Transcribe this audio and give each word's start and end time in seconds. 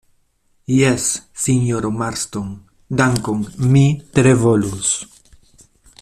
Jes, 0.75 1.03
sinjoro 1.41 1.91
Marston, 1.99 2.49
dankon, 3.01 3.45
mi 3.75 3.85
tre 4.17 4.33
volus. 4.45 4.95